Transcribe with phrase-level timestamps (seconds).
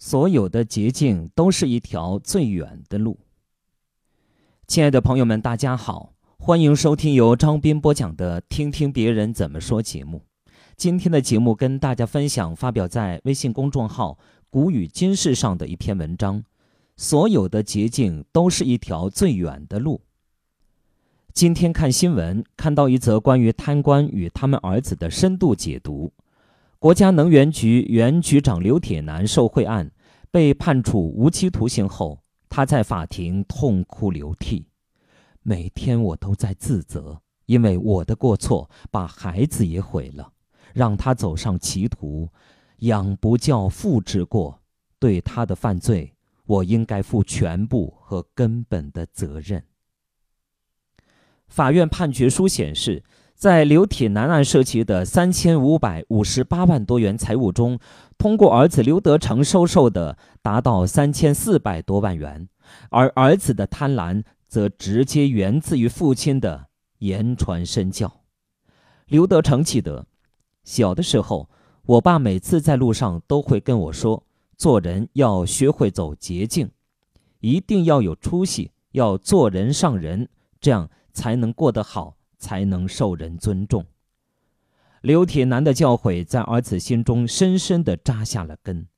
[0.00, 3.18] 所有的捷径都是一条最远的路。
[4.66, 10.24] 亲爱的朋友们，大家好，欢迎收听由张斌播讲的《听听别人怎么说》节目。
[10.74, 14.18] 今天的节目跟大家分享发表在微信公众号
[14.48, 16.42] “古语今世”上的一篇文章：
[16.96, 20.00] 所有的捷径都是一条最远的路。
[21.34, 26.10] 今天看新闻，看到一则关于贪官与他们儿子的深度解读。
[26.80, 29.90] 国家能源局原局长刘铁男受贿案
[30.30, 34.66] 被判处无期徒刑后，他在法庭痛哭流涕。
[35.42, 40.32] 每天我都在自责，因为我的过错把孩子也毁了，
[40.72, 42.30] 让他走上歧途。
[42.78, 44.62] 养不教，父之过，
[44.98, 46.14] 对他的犯罪，
[46.46, 49.62] 我应该负全部和根本的责任。
[51.46, 53.04] 法院判决书显示。
[53.40, 57.78] 在刘铁男案涉及的三千五百五十八万多元财物中，
[58.18, 62.50] 通过儿子刘德成收受的达到三千四百多万元，
[62.90, 66.66] 而儿子的贪婪则直接源自于父亲的
[66.98, 68.12] 言传身教。
[69.06, 70.04] 刘德成记得，
[70.62, 71.48] 小的时候，
[71.86, 74.22] 我爸每次在路上都会跟我说
[74.58, 76.68] ：“做人要学会走捷径，
[77.40, 80.28] 一定要有出息，要做人上人，
[80.60, 83.86] 这样才能过得好。”才能受人尊重。
[85.02, 88.88] 刘铁男的教诲在儿子心中深深地扎下了根。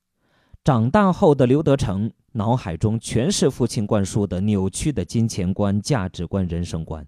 [0.65, 7.07] 长大后的刘德成脑海中全是父亲灌输的扭曲的金钱观、价值观、人生观，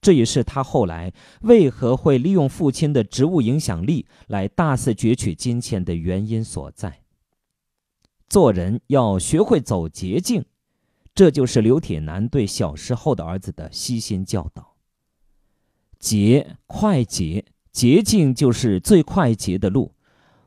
[0.00, 7.02] 这也是他后来为何会利用父亲的职务影响力来大肆攫取金钱的原因所在。
[8.28, 10.44] 做人要学会走捷径，
[11.14, 14.75] 这就是刘铁男对小时候的儿子的悉心教导。
[15.98, 19.94] 捷快捷，捷径就是最快捷的路。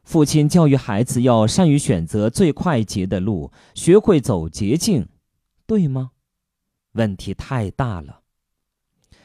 [0.04, 5.08] 父亲教育孩子要善于选择最快捷的路，学会走捷径，
[5.68, 6.12] 对吗？
[6.94, 8.22] 问题太大了。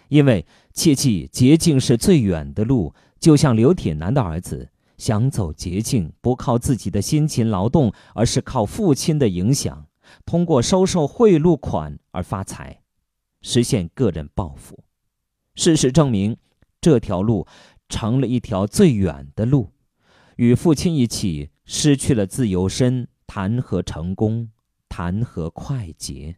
[0.09, 2.95] 因为切记，捷径是最远的路。
[3.19, 4.69] 就像刘铁男的儿子
[4.99, 9.87] 想走捷径，不靠自己的辛勤劳动，而是靠父亲的影响，
[10.27, 12.83] 通过收受贿赂款而发财，
[13.41, 14.85] 实现个人暴富。
[15.55, 16.37] 事实证明，
[16.81, 17.47] 这条路
[17.89, 19.73] 成了一条最远的路。
[20.37, 24.51] 与父亲一起失去了自由身，谈何成功？
[24.89, 26.37] 谈何快捷？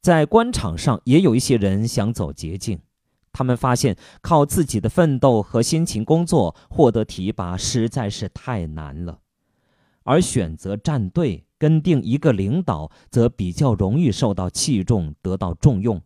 [0.00, 2.80] 在官场上，也有一些人想走捷径。
[3.32, 9.20] 他们发现，靠自己的奋斗和辛勤工作获得提拔实在是太难了，
[10.02, 16.02] 而选择站队跟定一个领导，则比较容易受到器重，得到重用。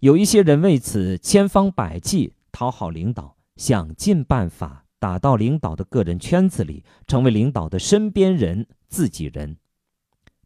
[0.00, 9.56] 有一些人为此千方百计讨好领导，想尽办法打到领导的个人圈子里，成为领导的身边人、自己人。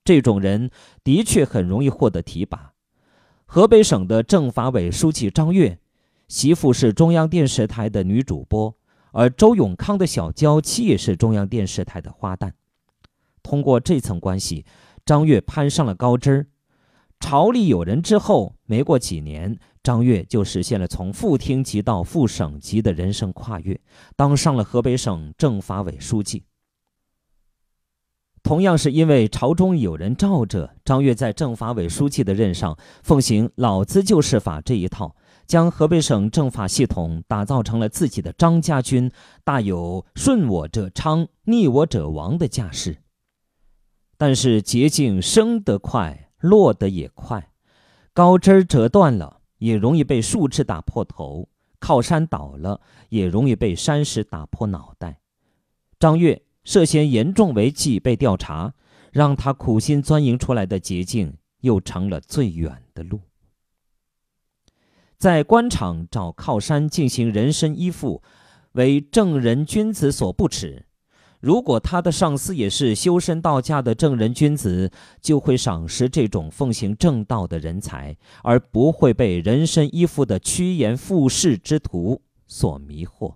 [0.02, 0.70] 这种人
[1.04, 2.72] 的确很容易获得提拔。
[3.44, 5.78] 河北省的政法委书记张悦，
[6.28, 8.74] 媳妇是中央电视台的女主播，
[9.12, 12.52] 而周永康的小娇妻也是中央电视台的花旦。
[13.42, 14.64] 通过这层关系，
[15.04, 16.46] 张悦攀上了高枝儿。
[17.22, 23.80] 朝里有人之后，没过几年，张悦就实现了从副厅级到副省级的人生跨越，
[24.16, 26.44] 当上了河北省政法委书记。
[28.42, 35.14] 同样是因为朝中有人罩着，张悦在政法委书记的任上，奉行“老子就是法”这一套，
[35.46, 39.08] 将河北省政法系统打造成了自己的张家军，
[39.44, 42.98] 大有顺我者昌，逆我者亡的架势。
[44.18, 46.21] 但是捷径生得快。
[46.42, 47.50] 落得也快，
[48.12, 51.48] 高枝折断了，也容易被树枝打破头；
[51.78, 55.20] 靠山倒了，也容易被山石打破脑袋。
[55.98, 58.74] 张悦涉嫌严重违纪被调查，
[59.12, 63.20] 让他苦心钻营出来的捷径又成了最远的路。
[65.16, 68.20] 在官场找靠山进行人身依附，
[68.72, 70.86] 为正人君子所不耻。
[71.42, 83.34] 如果他的上司也是修身道家的正人君子，就会赏识这种奉行正道的人才，而不会被人身依附的趋炎附势之徒所迷惑。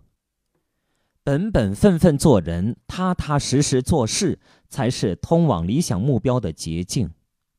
[1.25, 4.39] 本本分分做人，踏踏实实做事，
[4.69, 7.11] 才是通往理想目标的捷径。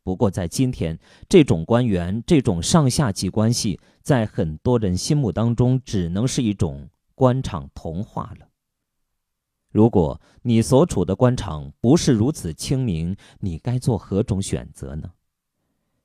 [0.01, 8.47] 不过，在今天，这种官员、这种上下级关系，在很多人心目当中，只能是一种官场童话了。
[9.69, 15.12] 如果你所处的官场不是如此清明，你该做何种选择呢？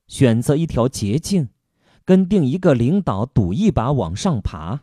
[0.06, 1.48] 选择一条捷径，
[2.04, 4.82] 跟定一个领导赌一把往上爬，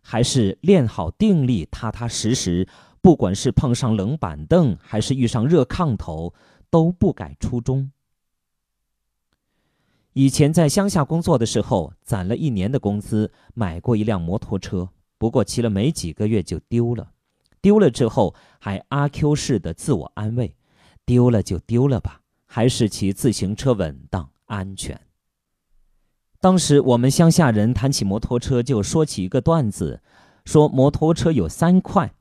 [0.00, 2.66] 还是练好定力，踏踏实实，
[3.00, 6.34] 不管是碰上冷板凳，还是遇上热炕头，
[6.70, 7.92] 都不改初衷。
[10.14, 14.88] 以前在乡下工作的时候，攒了一年的工资，买过一辆摩托车，
[15.18, 17.13] 不过骑了没几个月就丢了。
[17.64, 20.54] 丢了之后，还阿 Q 式的自我安慰
[21.06, 25.00] ：“丢了就丢了吧，还是骑自行车稳当安全。”
[26.42, 30.02] 当时我们乡下人谈起摩托车，就说起一个段子，
[30.44, 32.12] 说摩托车有三快：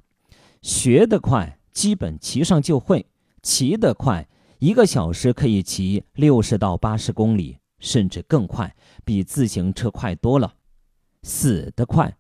[0.62, 3.08] 学得快，基本骑上就会；
[3.42, 4.30] 骑得快，
[4.60, 7.58] 一个小时可以骑六十到八十公里。
[7.80, 8.74] 甚至更快，
[9.04, 10.54] 比自行车快多了。
[11.22, 12.16] 死得快，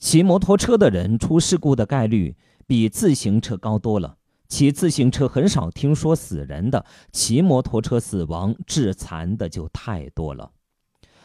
[0.00, 2.34] 骑摩托车的人出事故的概率
[2.66, 4.18] 比自行车高多了。
[4.48, 10.52] 骑自行车很少听说死人的，骑摩托车死亡致残的就太多了。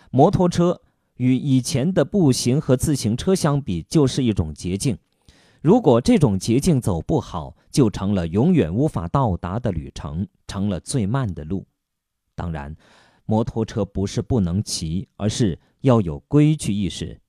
[0.10, 0.82] 摩托车
[1.16, 4.98] 与以前的步行和自行车相比，就是一种捷径。
[5.62, 11.66] 如果这种捷径走不好，就成了永远无法到达的旅程，成了最慢的路。
[12.36, 12.76] 当然。
[13.24, 17.22] 摩托车不是不能骑，而是要有规矩意识，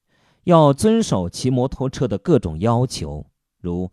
[0.42, 3.24] 要遵守骑摩托车的各种要求，
[3.60, 3.88] 如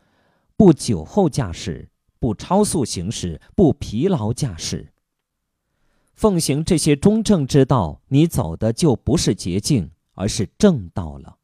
[0.60, 1.90] 不酒后驾驶、
[2.20, 4.92] 不超速行驶、不疲劳驾驶。
[6.16, 11.38] 奉行这些中正之道，你走的就不是捷径，而是正道了。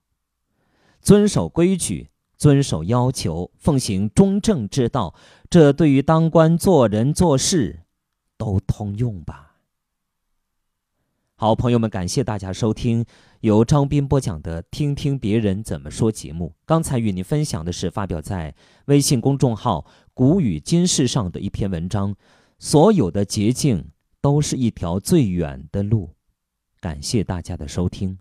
[1.00, 5.16] 遵守规矩，遵守要求，奉行中正之道，
[5.50, 7.84] 这对于当官做人做事，
[8.36, 9.45] 都通用吧。
[11.38, 13.06] 好，朋友们，感谢大家收听
[13.42, 16.56] 由张斌播讲的《听听别人怎么说》节目。
[16.66, 18.56] 刚才与您分享的是发表在
[18.86, 19.86] 微信公众号
[20.16, 22.16] “古语今世”上的一篇文章。
[22.58, 23.90] 所有的捷径
[24.22, 26.12] 都是一条最远的路。
[26.80, 28.18] 感谢大家的收听。